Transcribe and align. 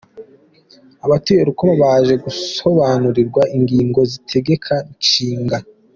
Abatuye 1.05 1.41
Rukoma 1.49 1.73
baje 1.83 2.13
gussobanurirwa 2.25 3.41
ingingo 3.57 3.99
z’itegeko 4.09 4.69
nshinga. 4.99 5.57